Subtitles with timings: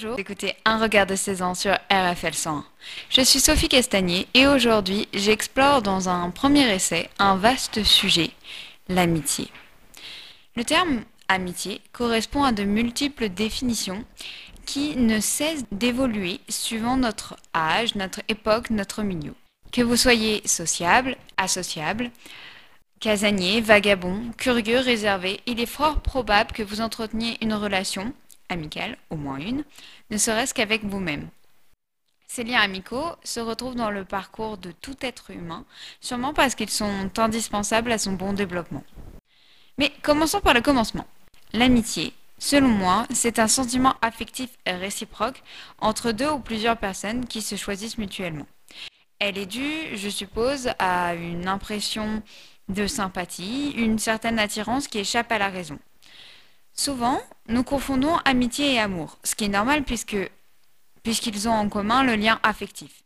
[0.00, 2.64] Bonjour, écoutez Un regard de 16 ans sur RFL 101.
[3.10, 8.30] Je suis Sophie Castagnier et aujourd'hui j'explore dans un premier essai un vaste sujet,
[8.88, 9.48] l'amitié.
[10.54, 14.04] Le terme amitié correspond à de multiples définitions
[14.66, 19.34] qui ne cessent d'évoluer suivant notre âge, notre époque, notre milieu.
[19.72, 22.12] Que vous soyez sociable, associable,
[23.00, 28.12] casanier, vagabond, curieux, réservé, il est fort probable que vous entreteniez une relation
[28.48, 29.64] amicale, au moins une,
[30.10, 31.28] ne serait-ce qu'avec vous-même.
[32.26, 35.64] Ces liens amicaux se retrouvent dans le parcours de tout être humain,
[36.00, 38.84] sûrement parce qu'ils sont indispensables à son bon développement.
[39.78, 41.06] Mais commençons par le commencement.
[41.54, 45.42] L'amitié, selon moi, c'est un sentiment affectif réciproque
[45.80, 48.46] entre deux ou plusieurs personnes qui se choisissent mutuellement.
[49.20, 52.22] Elle est due, je suppose, à une impression
[52.68, 55.78] de sympathie, une certaine attirance qui échappe à la raison.
[56.78, 60.16] Souvent, nous confondons amitié et amour, ce qui est normal puisque
[61.02, 63.02] puisqu'ils ont en commun le lien affectif.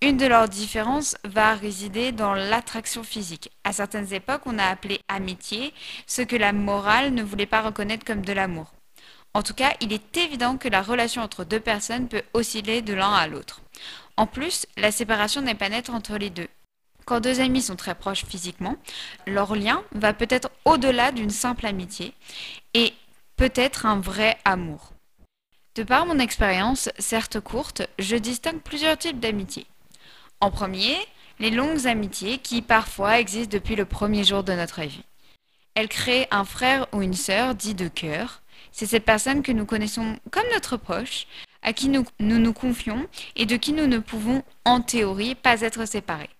[0.00, 3.50] Une de leurs différences va résider dans l'attraction physique.
[3.64, 5.74] À certaines époques, on a appelé amitié
[6.06, 8.72] ce que la morale ne voulait pas reconnaître comme de l'amour.
[9.32, 12.94] En tout cas, il est évident que la relation entre deux personnes peut osciller de
[12.94, 13.60] l'un à l'autre.
[14.16, 16.48] En plus, la séparation n'est pas nette entre les deux.
[17.04, 18.76] Quand deux amis sont très proches physiquement,
[19.26, 22.14] leur lien va peut-être au-delà d'une simple amitié
[22.72, 22.94] et
[23.36, 24.92] peut-être un vrai amour.
[25.74, 29.66] De par mon expérience, certes courte, je distingue plusieurs types d'amitié.
[30.40, 30.96] En premier,
[31.40, 35.04] les longues amitiés qui parfois existent depuis le premier jour de notre vie.
[35.74, 38.42] Elles créent un frère ou une sœur dit de cœur.
[38.70, 41.26] C'est cette personne que nous connaissons comme notre proche,
[41.62, 45.60] à qui nous, nous nous confions et de qui nous ne pouvons, en théorie, pas
[45.62, 46.30] être séparés.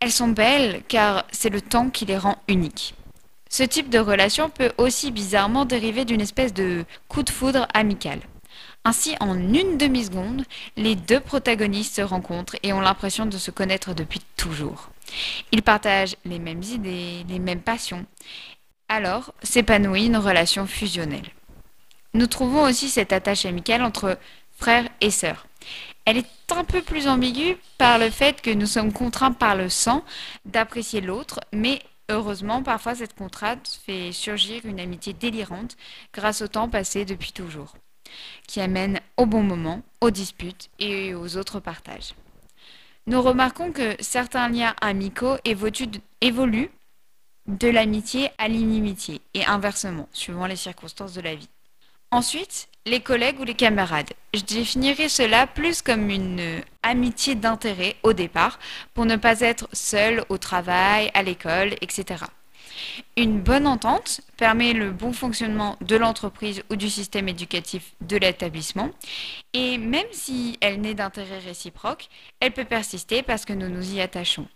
[0.00, 2.94] Elles sont belles car c'est le temps qui les rend uniques.
[3.48, 8.20] Ce type de relation peut aussi bizarrement dériver d'une espèce de coup de foudre amical.
[8.84, 10.44] Ainsi, en une demi-seconde,
[10.76, 14.90] les deux protagonistes se rencontrent et ont l'impression de se connaître depuis toujours.
[15.50, 18.06] Ils partagent les mêmes idées, les mêmes passions.
[18.88, 21.30] Alors s'épanouit une relation fusionnelle.
[22.14, 24.18] Nous trouvons aussi cette attache amicale entre
[24.56, 25.45] frères et sœurs.
[26.06, 29.68] Elle est un peu plus ambiguë par le fait que nous sommes contraints par le
[29.68, 30.04] sang
[30.44, 35.76] d'apprécier l'autre, mais heureusement, parfois cette contrainte fait surgir une amitié délirante
[36.14, 37.74] grâce au temps passé depuis toujours,
[38.46, 42.14] qui amène au bon moment, aux disputes et aux autres partages.
[43.08, 46.70] Nous remarquons que certains liens amicaux évoluent
[47.48, 51.48] de l'amitié à l'inimitié et inversement, suivant les circonstances de la vie.
[52.12, 54.12] Ensuite, les collègues ou les camarades.
[54.32, 58.58] Je définirais cela plus comme une amitié d'intérêt au départ,
[58.94, 62.24] pour ne pas être seul au travail, à l'école, etc.
[63.16, 68.90] Une bonne entente permet le bon fonctionnement de l'entreprise ou du système éducatif de l'établissement,
[69.52, 72.08] et même si elle n'est d'intérêt réciproque,
[72.40, 74.46] elle peut persister parce que nous nous y attachons.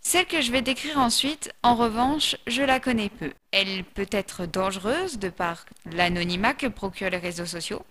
[0.00, 3.32] Celle que je vais décrire ensuite, en revanche, je la connais peu.
[3.50, 7.84] Elle peut être dangereuse de par l'anonymat que procurent les réseaux sociaux.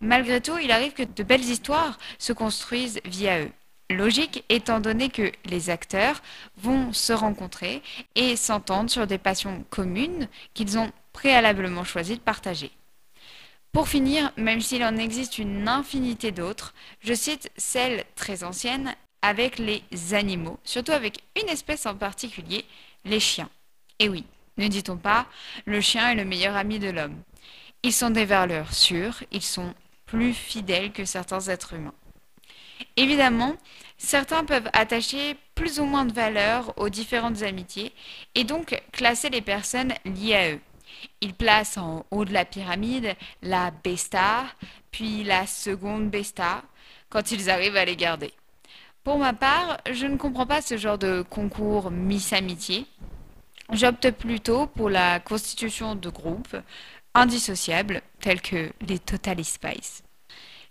[0.00, 3.50] Malgré tout, il arrive que de belles histoires se construisent via eux.
[3.90, 6.22] Logique étant donné que les acteurs
[6.56, 7.82] vont se rencontrer
[8.14, 12.70] et s'entendre sur des passions communes qu'ils ont préalablement choisi de partager.
[13.72, 19.58] Pour finir, même s'il en existe une infinité d'autres, je cite celle très ancienne avec
[19.58, 19.82] les
[20.12, 22.64] animaux, surtout avec une espèce en particulier,
[23.04, 23.50] les chiens.
[23.98, 24.24] Et oui,
[24.56, 25.26] ne dit-on pas,
[25.66, 27.16] le chien est le meilleur ami de l'homme.
[27.82, 29.74] Ils sont des valeurs sûrs, ils sont
[30.06, 31.94] plus fidèles que certains êtres humains.
[32.96, 33.56] Évidemment,
[33.98, 37.92] certains peuvent attacher plus ou moins de valeur aux différentes amitiés
[38.34, 40.60] et donc classer les personnes liées à eux.
[41.20, 44.44] Ils placent en haut de la pyramide la besta,
[44.90, 46.62] puis la seconde besta,
[47.08, 48.32] quand ils arrivent à les garder.
[49.02, 52.86] Pour ma part, je ne comprends pas ce genre de concours Miss Amitié.
[53.72, 56.56] J'opte plutôt pour la constitution de groupes
[57.14, 60.02] indissociables tels que les Totally Spice.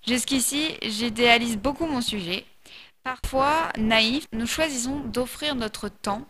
[0.08, 2.46] Jusqu'ici, j'idéalise beaucoup mon sujet.
[3.04, 6.28] Parfois, naïf, nous choisissons d'offrir notre temps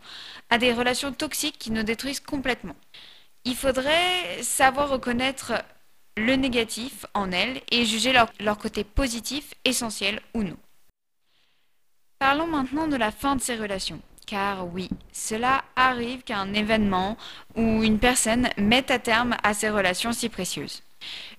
[0.48, 2.76] à des relations toxiques qui nous détruisent complètement.
[3.44, 5.52] Il faudrait savoir reconnaître
[6.16, 10.56] le négatif en elles et juger leur côté positif, essentiel ou non.
[12.20, 13.98] Parlons maintenant de la fin de ces relations.
[14.26, 17.16] Car oui, cela arrive qu'un événement
[17.56, 20.82] ou une personne mette à terme à ces relations si précieuses.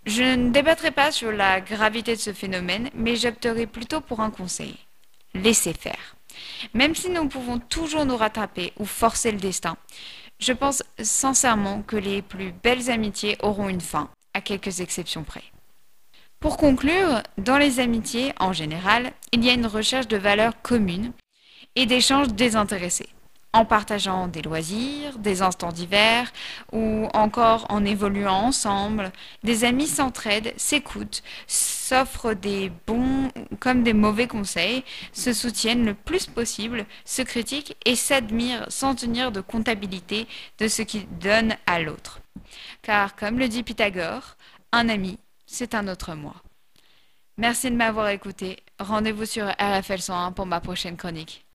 [0.08, 4.32] Je ne débattrai pas sur la gravité de ce phénomène, mais j'opterai plutôt pour un
[4.32, 4.76] conseil.
[5.36, 6.16] Laissez faire.
[6.74, 9.78] Même si nous pouvons toujours nous rattraper ou forcer le destin,
[10.40, 15.44] je pense sincèrement que les plus belles amitiés auront une fin, à quelques exceptions près.
[16.42, 21.14] Pour conclure, dans les amitiés, en général, il y a une recherche de valeurs communes
[21.76, 23.10] et d'échanges désintéressés
[23.54, 26.32] en partageant des loisirs, des instants divers
[26.72, 29.12] ou encore en évoluant ensemble.
[29.44, 33.30] Des amis s'entraident, s'écoutent, s'offrent des bons
[33.60, 34.84] comme des mauvais conseils,
[35.14, 40.28] se soutiennent le plus possible, se critiquent et s'admirent sans tenir de comptabilité
[40.58, 42.20] de ce qu'ils donnent à l'autre.
[42.82, 44.38] Car comme le dit Pythagore,
[44.72, 45.20] un ami,
[45.52, 46.36] c'est un autre moi.
[47.38, 48.64] Merci de m'avoir écouté.
[48.80, 51.46] Rendez-vous sur RFL 101 pour ma prochaine chronique.